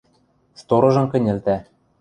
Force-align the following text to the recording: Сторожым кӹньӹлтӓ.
Сторожым 0.61 1.05
кӹньӹлтӓ. 1.11 1.57